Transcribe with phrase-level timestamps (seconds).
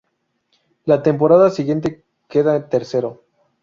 [0.85, 3.21] La temporada siguiente queda tercero.